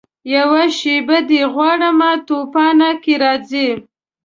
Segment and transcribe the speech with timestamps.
[0.35, 3.67] یوه شېبه دي غواړمه توپانه که راځې